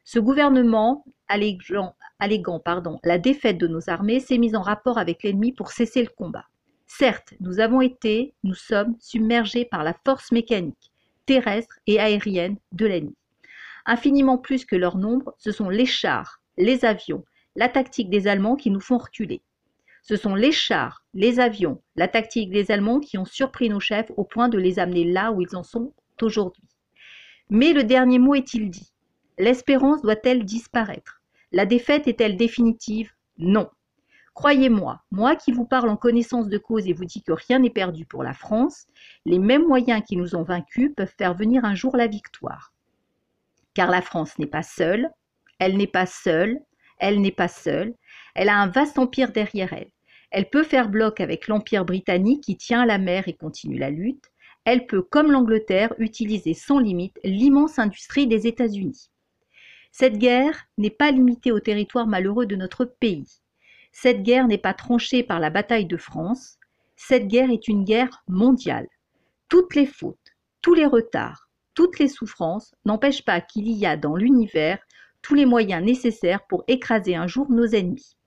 Ce 0.04 0.20
gouvernement, 0.20 1.06
alléguant, 1.28 2.60
pardon, 2.60 3.00
la 3.04 3.18
défaite 3.18 3.58
de 3.58 3.68
nos 3.68 3.90
armées, 3.90 4.20
s'est 4.20 4.38
mis 4.38 4.56
en 4.56 4.62
rapport 4.62 4.98
avec 4.98 5.24
l'ennemi 5.24 5.54
pour 5.54 5.72
cesser 5.72 6.02
le 6.02 6.10
combat. 6.10 6.46
Certes, 6.86 7.34
nous 7.40 7.60
avons 7.60 7.82
été, 7.82 8.34
nous 8.44 8.54
sommes 8.54 8.96
submergés 9.00 9.66
par 9.66 9.84
la 9.84 9.96
force 10.06 10.32
mécanique, 10.32 10.92
terrestre 11.26 11.80
et 11.88 12.00
aérienne 12.00 12.58
de 12.72 12.86
l'ennemi. 12.86 13.16
Infiniment 13.86 14.38
plus 14.38 14.66
que 14.66 14.76
leur 14.76 14.98
nombre, 14.98 15.34
ce 15.38 15.52
sont 15.52 15.70
les 15.70 15.86
chars, 15.86 16.42
les 16.58 16.86
avions, 16.86 17.26
la 17.56 17.70
tactique 17.70 18.10
des 18.10 18.28
Allemands 18.28 18.56
qui 18.56 18.70
nous 18.70 18.80
font 18.80 18.98
reculer. 18.98 19.42
Ce 20.04 20.16
sont 20.16 20.36
les 20.36 20.52
chars, 20.52 21.06
les 21.14 21.40
avions, 21.40 21.82
la 21.96 22.08
tactique 22.08 22.52
des 22.52 22.72
Allemands 22.72 23.00
qui 23.00 23.18
ont 23.18 23.26
surpris 23.26 23.70
nos 23.70 23.80
chefs 23.80 24.12
au 24.18 24.24
point 24.24 24.50
de 24.50 24.58
les 24.58 24.80
amener 24.80 25.06
là 25.06 25.32
où 25.32 25.42
ils 25.42 25.56
en 25.56 25.64
sont 25.64 25.94
aujourd'hui. 26.22 26.64
Mais 27.50 27.74
le 27.74 27.84
dernier 27.84 28.20
mot 28.20 28.36
est-il 28.36 28.70
dit? 28.70 28.92
L'espérance 29.38 30.02
doit-elle 30.02 30.44
disparaître? 30.44 31.22
La 31.52 31.66
défaite 31.66 32.08
est-elle 32.08 32.36
définitive? 32.36 33.12
Non. 33.38 33.70
Croyez-moi, 34.34 35.04
moi 35.12 35.36
qui 35.36 35.52
vous 35.52 35.66
parle 35.66 35.90
en 35.90 35.96
connaissance 35.96 36.50
de 36.50 36.58
cause 36.58 36.88
et 36.88 36.94
vous 36.94 37.06
dis 37.06 37.22
que 37.22 37.34
rien 37.34 37.60
n'est 37.60 37.70
perdu 37.70 38.06
pour 38.06 38.24
la 38.24 38.34
France, 38.34 38.88
les 39.26 39.38
mêmes 39.38 39.68
moyens 39.68 40.02
qui 40.08 40.18
nous 40.18 40.36
ont 40.36 40.42
vaincus 40.42 40.92
peuvent 40.96 41.14
faire 41.18 41.36
venir 41.36 41.66
un 41.66 41.76
jour 41.76 41.96
la 41.96 42.08
victoire. 42.08 42.74
Car 43.76 43.92
la 43.92 44.02
France 44.02 44.40
n'est 44.40 44.48
pas 44.48 44.64
seule, 44.64 45.12
elle 45.60 45.78
n'est 45.78 45.88
pas 45.88 46.08
seule, 46.08 46.60
elle 46.98 47.22
n'est 47.22 47.32
pas 47.32 47.48
seule, 47.48 47.94
elle 48.34 48.50
a 48.50 48.58
un 48.58 48.68
vaste 48.68 48.98
empire 48.98 49.32
derrière 49.32 49.72
elle. 49.72 49.92
Elle 50.32 50.50
peut 50.50 50.64
faire 50.64 50.90
bloc 50.90 51.22
avec 51.22 51.48
l'empire 51.48 51.86
britannique 51.86 52.44
qui 52.44 52.58
tient 52.58 52.88
la 52.88 52.98
mer 52.98 53.28
et 53.28 53.34
continue 53.34 53.78
la 53.78 53.92
lutte. 53.92 54.32
Elle 54.66 54.88
peut, 54.88 55.04
comme 55.04 55.32
l'Angleterre, 55.32 55.94
utiliser 56.00 56.56
sans 56.56 56.80
limite 56.80 57.20
l'immense 57.24 57.78
industrie 57.78 58.26
des 58.26 58.48
États-Unis. 58.48 59.12
Cette 59.92 60.18
guerre 60.18 60.66
n'est 60.80 60.90
pas 60.90 61.12
limitée 61.12 61.52
au 61.52 61.60
territoire 61.60 62.08
malheureux 62.08 62.48
de 62.48 62.56
notre 62.56 62.86
pays. 62.86 63.43
Cette 63.94 64.24
guerre 64.24 64.48
n'est 64.48 64.58
pas 64.58 64.74
tranchée 64.74 65.24
par 65.24 65.40
la 65.40 65.50
bataille 65.50 65.86
de 65.86 65.98
France, 65.98 66.58
cette 66.96 67.28
guerre 67.28 67.52
est 67.52 67.68
une 67.68 67.86
guerre 67.86 68.24
mondiale. 68.28 68.88
Toutes 69.50 69.76
les 69.76 69.86
fautes, 69.86 70.18
tous 70.62 70.74
les 70.74 70.86
retards, 70.86 71.48
toutes 71.76 72.00
les 72.00 72.08
souffrances 72.08 72.76
n'empêchent 72.86 73.24
pas 73.24 73.40
qu'il 73.40 73.70
y 73.70 73.86
a 73.86 73.96
dans 73.96 74.16
l'univers 74.16 74.80
tous 75.22 75.36
les 75.36 75.46
moyens 75.46 75.84
nécessaires 75.84 76.46
pour 76.48 76.64
écraser 76.68 77.16
un 77.16 77.28
jour 77.28 77.50
nos 77.50 77.66
ennemis. 77.66 78.18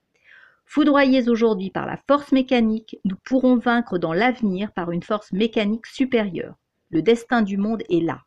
Foudroyés 0.65 1.29
aujourd'hui 1.29 1.71
par 1.71 1.87
la 1.87 1.99
force 2.09 2.33
mécanique, 2.33 2.99
nous 3.05 3.17
pourrons 3.25 3.57
vaincre 3.57 3.99
dans 3.99 4.13
l'avenir 4.13 4.73
par 4.73 4.91
une 4.91 5.03
force 5.03 5.33
mécanique 5.33 5.87
supérieure. 5.87 6.55
Le 6.91 7.03
destin 7.03 7.43
du 7.43 7.57
monde 7.57 7.83
est 7.91 8.01
là. 8.01 8.23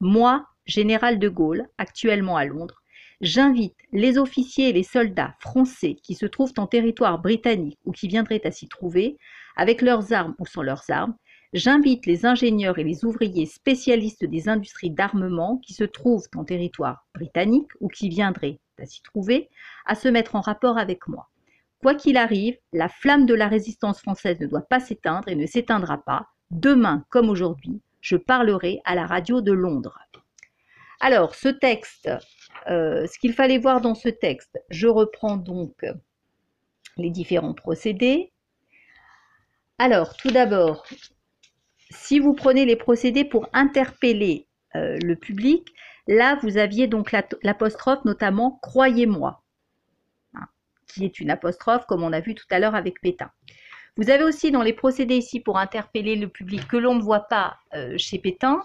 Moi, 0.00 0.46
général 0.66 1.18
de 1.18 1.28
Gaulle, 1.28 1.68
actuellement 1.78 2.36
à 2.36 2.44
Londres, 2.44 2.77
J'invite 3.20 3.76
les 3.92 4.18
officiers 4.18 4.68
et 4.68 4.72
les 4.72 4.82
soldats 4.82 5.34
français 5.40 5.96
qui 6.02 6.14
se 6.14 6.26
trouvent 6.26 6.54
en 6.56 6.66
territoire 6.66 7.20
britannique 7.20 7.78
ou 7.84 7.92
qui 7.92 8.08
viendraient 8.08 8.46
à 8.46 8.50
s'y 8.50 8.68
trouver, 8.68 9.18
avec 9.56 9.82
leurs 9.82 10.12
armes 10.12 10.34
ou 10.38 10.46
sans 10.46 10.62
leurs 10.62 10.88
armes, 10.88 11.16
J'invite 11.54 12.04
les 12.04 12.26
ingénieurs 12.26 12.78
et 12.78 12.84
les 12.84 13.06
ouvriers 13.06 13.46
spécialistes 13.46 14.26
des 14.26 14.50
industries 14.50 14.90
d'armement 14.90 15.56
qui 15.64 15.72
se 15.72 15.84
trouvent 15.84 16.28
en 16.36 16.44
territoire 16.44 17.06
britannique 17.14 17.70
ou 17.80 17.88
qui 17.88 18.10
viendraient 18.10 18.60
à 18.78 18.84
s'y 18.84 19.02
trouver 19.02 19.48
à 19.86 19.94
se 19.94 20.08
mettre 20.08 20.36
en 20.36 20.42
rapport 20.42 20.76
avec 20.76 21.08
moi. 21.08 21.30
Quoi 21.80 21.94
qu'il 21.94 22.18
arrive, 22.18 22.58
la 22.74 22.90
flamme 22.90 23.24
de 23.24 23.32
la 23.32 23.48
résistance 23.48 24.00
française 24.00 24.38
ne 24.40 24.46
doit 24.46 24.66
pas 24.68 24.78
s'éteindre 24.78 25.28
et 25.28 25.36
ne 25.36 25.46
s'éteindra 25.46 25.96
pas. 25.96 26.26
Demain 26.50 27.06
comme 27.08 27.30
aujourd'hui, 27.30 27.80
je 28.02 28.16
parlerai 28.16 28.82
à 28.84 28.94
la 28.94 29.06
radio 29.06 29.40
de 29.40 29.52
Londres. 29.52 29.98
Alors, 31.00 31.34
ce 31.34 31.48
texte, 31.48 32.10
euh, 32.68 33.06
ce 33.06 33.18
qu'il 33.18 33.32
fallait 33.32 33.58
voir 33.58 33.80
dans 33.80 33.94
ce 33.94 34.08
texte, 34.08 34.58
je 34.70 34.88
reprends 34.88 35.36
donc 35.36 35.84
les 36.96 37.10
différents 37.10 37.54
procédés. 37.54 38.32
Alors, 39.78 40.16
tout 40.16 40.30
d'abord, 40.30 40.84
si 41.90 42.18
vous 42.18 42.34
prenez 42.34 42.66
les 42.66 42.76
procédés 42.76 43.24
pour 43.24 43.48
interpeller 43.52 44.46
euh, 44.74 44.98
le 45.02 45.16
public, 45.16 45.72
là, 46.06 46.38
vous 46.42 46.58
aviez 46.58 46.86
donc 46.86 47.12
l'apostrophe, 47.42 48.04
notamment 48.04 48.58
croyez-moi, 48.62 49.42
hein, 50.34 50.46
qui 50.86 51.04
est 51.04 51.20
une 51.20 51.30
apostrophe, 51.30 51.86
comme 51.86 52.02
on 52.02 52.12
a 52.12 52.20
vu 52.20 52.34
tout 52.34 52.46
à 52.50 52.58
l'heure 52.58 52.74
avec 52.74 53.00
Pétain. 53.00 53.30
Vous 53.96 54.10
avez 54.10 54.24
aussi 54.24 54.50
dans 54.50 54.62
les 54.62 54.72
procédés 54.72 55.16
ici 55.16 55.40
pour 55.40 55.58
interpeller 55.58 56.16
le 56.16 56.28
public 56.28 56.66
que 56.68 56.76
l'on 56.76 56.94
ne 56.94 57.02
voit 57.02 57.26
pas 57.28 57.58
euh, 57.74 57.96
chez 57.98 58.18
Pétain, 58.18 58.62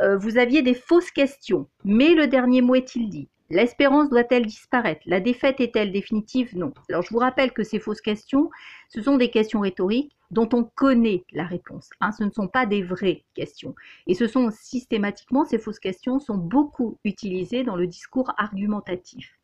euh, 0.00 0.16
vous 0.16 0.38
aviez 0.38 0.62
des 0.62 0.74
fausses 0.74 1.10
questions. 1.10 1.68
Mais 1.84 2.14
le 2.14 2.26
dernier 2.26 2.60
mot 2.60 2.74
est-il 2.74 3.08
dit? 3.08 3.28
L'espérance 3.50 4.08
doit-elle 4.08 4.46
disparaître? 4.46 5.02
La 5.06 5.20
défaite 5.20 5.60
est-elle 5.60 5.92
définitive? 5.92 6.56
Non. 6.56 6.72
Alors 6.88 7.02
je 7.02 7.10
vous 7.10 7.18
rappelle 7.18 7.52
que 7.52 7.62
ces 7.62 7.78
fausses 7.78 8.00
questions, 8.00 8.50
ce 8.88 9.02
sont 9.02 9.16
des 9.16 9.30
questions 9.30 9.60
rhétoriques 9.60 10.16
dont 10.30 10.48
on 10.52 10.64
connaît 10.64 11.24
la 11.32 11.44
réponse. 11.44 11.90
Hein. 12.00 12.10
ce 12.12 12.24
ne 12.24 12.30
sont 12.30 12.48
pas 12.48 12.66
des 12.66 12.82
vraies 12.82 13.24
questions. 13.34 13.74
Et 14.06 14.14
ce 14.14 14.26
sont 14.26 14.50
systématiquement, 14.50 15.44
ces 15.44 15.58
fausses 15.58 15.78
questions 15.78 16.18
sont 16.18 16.38
beaucoup 16.38 16.98
utilisées 17.04 17.62
dans 17.64 17.76
le 17.76 17.86
discours 17.86 18.32
argumentatif. 18.38 19.38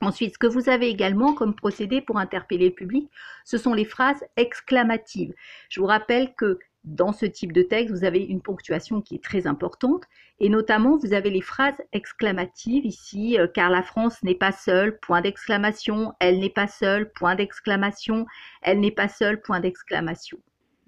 Ensuite, 0.00 0.34
ce 0.34 0.38
que 0.38 0.46
vous 0.46 0.68
avez 0.68 0.88
également 0.88 1.34
comme 1.34 1.54
procédé 1.54 2.00
pour 2.00 2.18
interpeller 2.18 2.68
le 2.68 2.74
public, 2.74 3.08
ce 3.44 3.58
sont 3.58 3.74
les 3.74 3.84
phrases 3.84 4.24
exclamatives. 4.36 5.32
Je 5.68 5.80
vous 5.80 5.86
rappelle 5.86 6.34
que 6.34 6.58
dans 6.84 7.12
ce 7.12 7.24
type 7.26 7.52
de 7.52 7.62
texte, 7.62 7.94
vous 7.94 8.04
avez 8.04 8.20
une 8.20 8.42
ponctuation 8.42 9.00
qui 9.00 9.14
est 9.14 9.24
très 9.24 9.46
importante. 9.46 10.04
Et 10.38 10.48
notamment 10.48 10.98
vous 10.98 11.14
avez 11.14 11.30
les 11.30 11.40
phrases 11.40 11.80
exclamatives 11.92 12.84
ici, 12.84 13.38
euh, 13.38 13.46
car 13.46 13.70
la 13.70 13.82
France 13.82 14.22
n'est 14.22 14.34
pas 14.34 14.52
seule, 14.52 14.98
point 14.98 15.20
d'exclamation, 15.20 16.12
elle 16.20 16.38
n'est 16.38 16.50
pas 16.50 16.68
seule, 16.68 17.10
point 17.12 17.34
d'exclamation, 17.34 18.26
elle 18.62 18.80
n'est 18.80 18.90
pas 18.90 19.08
seule, 19.08 19.40
point 19.40 19.60
d'exclamation. 19.60 20.38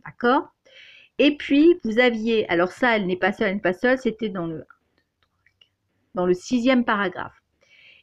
D'accord? 0.05 0.49
Et 1.19 1.37
puis 1.37 1.81
vous 1.85 1.99
aviez, 1.99 2.49
alors 2.51 2.73
ça, 2.73 2.97
elle 2.97 3.07
n'est 3.07 3.17
pas 3.17 3.33
seule, 3.33 3.49
elle 3.49 3.55
n'est 3.55 3.61
pas 3.61 3.73
seule, 3.73 3.99
c'était 3.99 4.29
dans 4.29 4.47
le, 4.47 4.65
dans 6.15 6.27
le 6.27 6.35
sixième 6.35 6.85
paragraphe. 6.85 7.41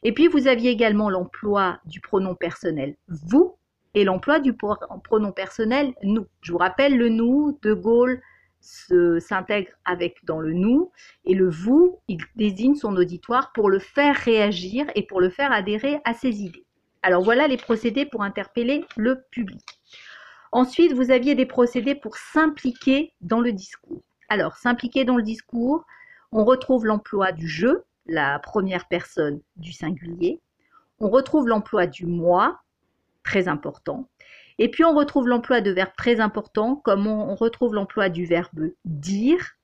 Et 0.02 0.12
puis 0.12 0.26
vous 0.26 0.48
aviez 0.48 0.70
également 0.70 1.10
l'emploi 1.10 1.78
du 1.86 2.00
pronom 2.00 2.34
personnel 2.34 2.96
vous 3.08 3.56
et 3.94 4.04
l'emploi 4.04 4.40
du 4.40 4.54
pronom 4.54 5.32
personnel 5.32 5.94
nous. 6.02 6.26
Je 6.40 6.52
vous 6.52 6.58
rappelle, 6.58 6.96
le 6.96 7.08
nous, 7.08 7.58
De 7.62 7.72
Gaulle 7.72 8.20
s'intègre 8.60 9.72
avec 9.84 10.24
dans 10.24 10.40
le 10.40 10.52
nous 10.52 10.90
et 11.24 11.34
le 11.34 11.50
vous, 11.50 12.00
il 12.08 12.18
désigne 12.34 12.74
son 12.74 12.96
auditoire 12.96 13.52
pour 13.52 13.68
le 13.68 13.78
faire 13.78 14.16
réagir 14.16 14.86
et 14.94 15.06
pour 15.06 15.20
le 15.20 15.28
faire 15.28 15.52
adhérer 15.52 16.00
à 16.04 16.14
ses 16.14 16.42
idées. 16.42 16.64
Alors 17.02 17.22
voilà 17.22 17.46
les 17.46 17.58
procédés 17.58 18.06
pour 18.06 18.22
interpeller 18.22 18.86
le 18.96 19.22
public. 19.30 19.62
Ensuite, 20.50 20.92
vous 20.92 21.10
aviez 21.10 21.34
des 21.34 21.46
procédés 21.46 21.94
pour 21.94 22.16
s'impliquer 22.16 23.12
dans 23.20 23.40
le 23.40 23.52
discours. 23.52 24.02
Alors, 24.28 24.56
s'impliquer 24.56 25.04
dans 25.04 25.16
le 25.16 25.22
discours, 25.22 25.84
on 26.32 26.44
retrouve 26.44 26.86
l'emploi 26.86 27.32
du 27.32 27.46
je, 27.46 27.82
la 28.06 28.38
première 28.38 28.88
personne 28.88 29.40
du 29.56 29.72
singulier. 29.72 30.40
On 31.00 31.10
retrouve 31.10 31.48
l'emploi 31.48 31.86
du 31.86 32.06
moi, 32.06 32.60
très 33.24 33.48
important. 33.48 34.08
Et 34.58 34.70
puis 34.70 34.84
on 34.84 34.94
retrouve 34.94 35.26
l'emploi 35.26 35.60
de 35.60 35.72
verbes 35.72 35.96
très 35.96 36.20
importants, 36.20 36.76
comme 36.76 37.08
on, 37.08 37.34
retrouve 37.34 37.74
l'emploi 37.74 38.08
du 38.08 38.24
verbe 38.24 38.70
dire 38.84 39.56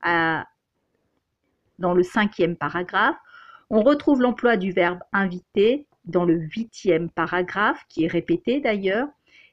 dans 1.79 1.95
le 1.95 2.03
cinquième 2.03 2.57
paragraphe. 2.57 3.17
On 3.71 3.83
retrouve 3.83 4.21
l'emploi 4.21 4.57
du 4.57 4.73
verbe 4.73 4.99
inviter 5.13 5.87
dans 6.05 6.25
le 6.25 6.35
huitième 6.35 7.09
paragraphe, 7.09 7.85
qui 7.89 8.05
est 8.05 8.09
répété 8.09 8.61
d'ailleurs. 8.61 9.07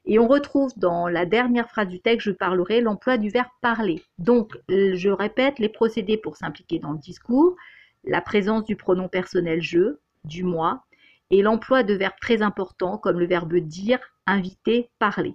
Et 0.06 0.18
on 0.18 0.26
retrouve 0.26 0.72
dans 0.76 1.06
la 1.06 1.26
dernière 1.26 1.68
phrase 1.68 1.88
du 1.88 2.00
texte, 2.00 2.26
je 2.26 2.32
parlerai, 2.32 2.80
l'emploi 2.80 3.18
du 3.18 3.28
verbe 3.28 3.48
parler. 3.60 4.02
Donc, 4.18 4.56
je 4.68 5.10
répète, 5.10 5.58
les 5.58 5.68
procédés 5.68 6.16
pour 6.16 6.36
s'impliquer 6.36 6.78
dans 6.78 6.92
le 6.92 6.98
discours, 6.98 7.56
la 8.04 8.22
présence 8.22 8.64
du 8.64 8.74
pronom 8.74 9.08
personnel 9.08 9.60
je, 9.60 9.98
du 10.24 10.44
moi, 10.44 10.82
et 11.30 11.42
l'emploi 11.42 11.82
de 11.82 11.94
verbes 11.94 12.18
très 12.20 12.42
importants 12.42 12.98
comme 12.98 13.18
le 13.18 13.26
verbe 13.26 13.54
dire, 13.56 13.98
inviter, 14.26 14.90
parler. 14.98 15.34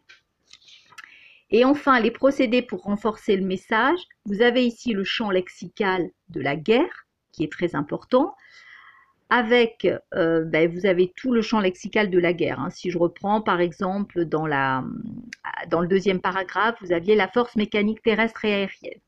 Et 1.53 1.65
enfin, 1.65 1.99
les 1.99 2.11
procédés 2.11 2.63
pour 2.63 2.81
renforcer 2.81 3.37
le 3.37 3.45
message. 3.45 3.99
Vous 4.25 4.41
avez 4.41 4.65
ici 4.65 4.93
le 4.93 5.03
champ 5.03 5.29
lexical 5.29 6.09
de 6.29 6.41
la 6.41 6.55
guerre, 6.55 7.05
qui 7.31 7.43
est 7.43 7.51
très 7.51 7.75
important. 7.75 8.35
Avec, 9.29 9.87
euh, 10.15 10.43
ben, 10.45 10.69
vous 10.69 10.87
avez 10.87 11.13
tout 11.15 11.31
le 11.31 11.41
champ 11.41 11.59
lexical 11.59 12.09
de 12.09 12.19
la 12.19 12.33
guerre. 12.33 12.59
Hein. 12.59 12.71
Si 12.71 12.89
je 12.89 12.97
reprends 12.97 13.41
par 13.41 13.61
exemple 13.61 14.25
dans, 14.25 14.47
la, 14.47 14.83
dans 15.69 15.81
le 15.81 15.87
deuxième 15.87 16.21
paragraphe, 16.21 16.75
vous 16.81 16.91
aviez 16.91 17.15
la 17.15 17.27
force 17.27 17.55
mécanique 17.55 18.01
terrestre 18.01 18.45
et 18.45 18.53
aérienne. 18.53 18.99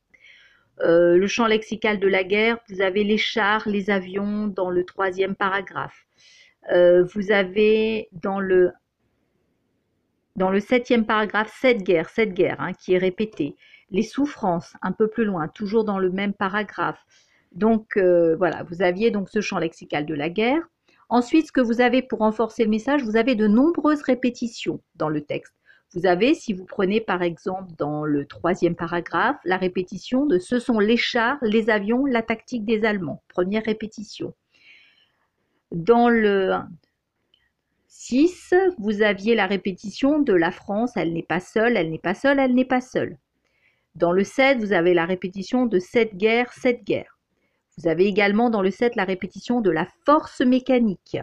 Euh, 0.81 1.17
le 1.17 1.27
champ 1.27 1.47
lexical 1.47 1.99
de 1.99 2.07
la 2.07 2.23
guerre, 2.23 2.57
vous 2.69 2.81
avez 2.81 3.03
les 3.03 3.17
chars, 3.17 3.67
les 3.67 3.89
avions 3.89 4.47
dans 4.47 4.69
le 4.69 4.83
troisième 4.83 5.35
paragraphe. 5.35 6.05
Euh, 6.71 7.03
vous 7.03 7.31
avez 7.31 8.09
dans 8.11 8.39
le, 8.39 8.71
septième 10.59 11.05
paragraphe 11.05 11.55
cette 11.59 11.83
guerre, 11.83 12.09
cette 12.09 12.33
guerre 12.33 12.59
hein, 12.59 12.73
qui 12.73 12.93
est 12.93 12.97
répétée. 12.97 13.55
Les 13.91 14.03
souffrances, 14.03 14.73
un 14.81 14.91
peu 14.91 15.07
plus 15.07 15.25
loin, 15.25 15.47
toujours 15.47 15.83
dans 15.83 15.99
le 15.99 16.09
même 16.09 16.33
paragraphe. 16.33 17.03
Donc 17.51 17.97
euh, 17.97 18.35
voilà, 18.35 18.63
vous 18.63 18.81
aviez 18.81 19.11
donc 19.11 19.29
ce 19.29 19.41
champ 19.41 19.59
lexical 19.59 20.05
de 20.05 20.13
la 20.13 20.29
guerre. 20.29 20.61
Ensuite, 21.07 21.47
ce 21.47 21.51
que 21.51 21.61
vous 21.61 21.81
avez 21.81 22.01
pour 22.01 22.19
renforcer 22.19 22.63
le 22.63 22.69
message, 22.69 23.03
vous 23.03 23.15
avez 23.15 23.35
de 23.35 23.47
nombreuses 23.47 24.01
répétitions 24.01 24.81
dans 24.95 25.09
le 25.09 25.21
texte. 25.21 25.53
Vous 25.93 26.07
avez, 26.07 26.33
si 26.33 26.51
vous 26.51 26.65
prenez 26.65 26.99
par 26.99 27.21
exemple 27.21 27.71
dans 27.77 28.03
le 28.03 28.25
troisième 28.25 28.75
paragraphe, 28.75 29.37
la 29.45 29.57
répétition 29.57 30.25
de 30.25 30.39
ce 30.39 30.59
sont 30.59 30.79
les 30.79 30.97
chars, 30.97 31.37
les 31.43 31.69
avions, 31.69 32.05
la 32.05 32.23
tactique 32.23 32.65
des 32.65 32.83
Allemands. 32.85 33.23
Première 33.29 33.63
répétition. 33.63 34.33
Dans 35.75 36.07
le 36.07 36.53
6, 37.89 38.53
vous 38.77 39.01
aviez 39.01 39.35
la 39.35 39.45
répétition 39.45 40.19
de 40.19 40.31
la 40.31 40.49
France, 40.49 40.93
elle 40.95 41.11
n'est 41.11 41.21
pas 41.21 41.41
seule, 41.41 41.75
elle 41.75 41.89
n'est 41.89 41.99
pas 41.99 42.13
seule, 42.13 42.39
elle 42.39 42.53
n'est 42.53 42.63
pas 42.63 42.79
seule. 42.79 43.17
Dans 43.93 44.13
le 44.13 44.23
7, 44.23 44.59
vous 44.59 44.71
avez 44.71 44.93
la 44.93 45.05
répétition 45.05 45.65
de 45.65 45.79
cette 45.79 46.15
guerre, 46.15 46.53
cette 46.53 46.85
guerre. 46.85 47.19
Vous 47.77 47.89
avez 47.89 48.05
également 48.05 48.49
dans 48.49 48.61
le 48.61 48.71
7 48.71 48.95
la 48.95 49.03
répétition 49.03 49.59
de 49.59 49.69
la 49.69 49.85
force 50.05 50.39
mécanique. 50.39 51.17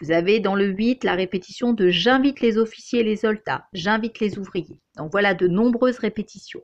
Vous 0.00 0.12
avez 0.12 0.38
dans 0.38 0.54
le 0.54 0.66
8 0.66 1.02
la 1.02 1.16
répétition 1.16 1.72
de 1.72 1.88
j'invite 1.88 2.40
les 2.42 2.58
officiers 2.58 3.00
et 3.00 3.04
les 3.04 3.16
soldats, 3.16 3.66
j'invite 3.72 4.20
les 4.20 4.38
ouvriers. 4.38 4.80
Donc 4.96 5.10
voilà 5.10 5.34
de 5.34 5.48
nombreuses 5.48 5.98
répétitions. 5.98 6.62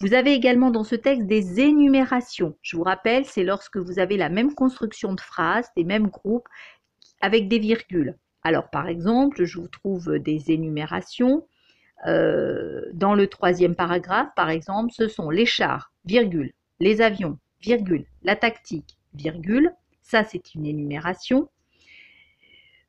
Vous 0.00 0.14
avez 0.14 0.32
également 0.32 0.70
dans 0.70 0.84
ce 0.84 0.94
texte 0.94 1.26
des 1.26 1.60
énumérations. 1.60 2.56
Je 2.62 2.76
vous 2.76 2.84
rappelle, 2.84 3.24
c'est 3.24 3.42
lorsque 3.42 3.78
vous 3.78 3.98
avez 3.98 4.16
la 4.16 4.28
même 4.28 4.54
construction 4.54 5.12
de 5.12 5.20
phrases, 5.20 5.68
des 5.76 5.82
mêmes 5.82 6.06
groupes, 6.06 6.46
avec 7.20 7.48
des 7.48 7.58
virgules. 7.58 8.16
Alors 8.42 8.70
par 8.70 8.86
exemple, 8.86 9.44
je 9.44 9.58
vous 9.58 9.66
trouve 9.66 10.18
des 10.20 10.52
énumérations. 10.52 11.46
Euh, 12.06 12.82
dans 12.92 13.16
le 13.16 13.26
troisième 13.26 13.74
paragraphe, 13.74 14.28
par 14.36 14.50
exemple, 14.50 14.92
ce 14.92 15.08
sont 15.08 15.30
les 15.30 15.46
chars, 15.46 15.92
virgule, 16.04 16.52
les 16.78 17.00
avions, 17.00 17.36
virgule, 17.60 18.06
la 18.22 18.36
tactique, 18.36 18.98
virgule. 19.14 19.72
Ça, 20.02 20.22
c'est 20.22 20.54
une 20.54 20.64
énumération. 20.64 21.48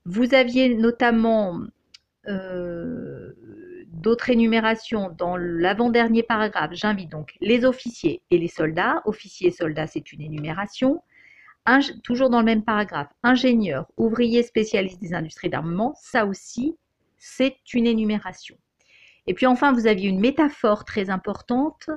Vous 0.06 0.36
aviez 0.36 0.76
notamment 0.76 1.60
euh, 2.28 3.34
d'autres 4.00 4.30
énumérations 4.30 5.14
dans 5.18 5.36
l'avant-dernier 5.38 6.24
paragraphe. 6.24 6.72
J'invite 6.74 7.12
donc 7.12 7.36
les 7.42 7.66
officiers 7.66 8.22
et 8.32 8.38
les 8.38 8.48
soldats. 8.48 9.02
Officiers 9.06 9.50
et 9.50 9.52
soldats, 9.52 9.88
c'est 9.88 10.12
une 10.12 10.22
énumération. 10.22 11.04
toujours 12.04 12.30
dans 12.30 12.40
le 12.40 12.46
même 12.46 12.64
paragraphe, 12.64 13.12
ingénieurs, 13.22 13.86
ouvriers 13.98 14.44
spécialistes 14.44 15.02
des 15.02 15.14
industries 15.14 15.50
d'armement, 15.50 15.94
ça 16.02 16.26
aussi, 16.26 16.78
c'est 17.18 17.58
une 17.74 17.86
énumération. 17.86 18.58
Et 19.28 19.34
puis 19.34 19.46
enfin, 19.46 19.74
vous 19.74 19.86
aviez 19.86 20.10
une 20.10 20.20
métaphore 20.20 20.86
très 20.86 21.10
importante, 21.10 21.90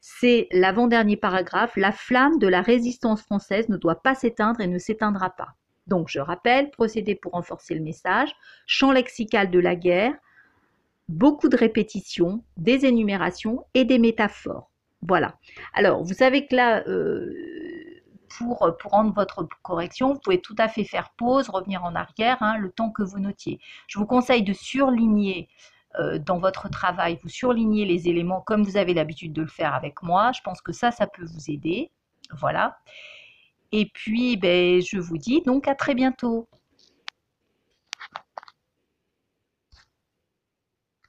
c'est 0.00 0.46
l'avant-dernier 0.52 1.16
paragraphe, 1.16 1.76
la 1.76 1.92
flamme 1.92 2.38
de 2.38 2.46
la 2.46 2.62
résistance 2.62 3.20
française 3.22 3.68
ne 3.68 3.76
doit 3.76 4.02
pas 4.02 4.14
s'éteindre 4.14 4.60
et 4.60 4.68
ne 4.68 4.78
s'éteindra 4.78 5.30
pas. 5.30 5.54
Donc 5.86 6.08
je 6.08 6.20
rappelle, 6.20 6.70
procédé 6.70 7.14
pour 7.14 7.32
renforcer 7.32 7.74
le 7.74 7.82
message, 7.82 8.34
champ 8.66 8.92
lexical 8.92 9.50
de 9.50 9.58
la 9.58 9.74
guerre, 9.74 10.14
beaucoup 11.08 11.48
de 11.48 11.56
répétitions, 11.56 12.44
des 12.56 12.84
énumérations 12.84 13.64
et 13.74 13.84
des 13.84 13.98
métaphores. 13.98 14.70
Voilà. 15.02 15.36
Alors, 15.74 16.02
vous 16.02 16.14
savez 16.14 16.46
que 16.46 16.56
là, 16.56 16.82
euh, 16.88 17.32
pour, 18.36 18.76
pour, 18.80 18.90
rendre 18.90 19.14
votre 19.14 19.46
correction, 19.62 20.14
vous 20.14 20.20
pouvez 20.20 20.40
tout 20.40 20.56
à 20.58 20.68
fait 20.68 20.84
faire 20.84 21.10
pause, 21.16 21.48
revenir 21.48 21.84
en 21.84 21.94
arrière, 21.94 22.36
hein, 22.40 22.58
le 22.58 22.70
temps 22.70 22.90
que 22.90 23.02
vous 23.02 23.18
notiez. 23.18 23.60
Je 23.86 23.98
vous 23.98 24.06
conseille 24.06 24.42
de 24.42 24.52
surligner 24.52 25.48
euh, 25.98 26.18
dans 26.18 26.38
votre 26.38 26.68
travail, 26.68 27.18
vous 27.22 27.28
surlignez 27.28 27.84
les 27.84 28.08
éléments 28.08 28.42
comme 28.42 28.62
vous 28.62 28.76
avez 28.76 28.92
l'habitude 28.92 29.32
de 29.32 29.42
le 29.42 29.48
faire 29.48 29.74
avec 29.74 30.02
moi. 30.02 30.32
Je 30.32 30.40
pense 30.42 30.60
que 30.60 30.72
ça, 30.72 30.90
ça 30.90 31.06
peut 31.06 31.24
vous 31.24 31.50
aider. 31.50 31.90
Voilà. 32.38 32.78
Et 33.72 33.86
puis, 33.86 34.36
ben, 34.36 34.80
je 34.80 34.98
vous 34.98 35.18
dis 35.18 35.42
donc 35.42 35.66
à 35.66 35.74
très 35.74 35.94
bientôt. 35.94 36.48